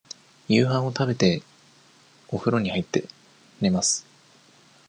[0.47, 1.43] 夕飯を食べて、
[2.29, 3.07] おふろに入って、
[3.59, 4.03] 寝ます。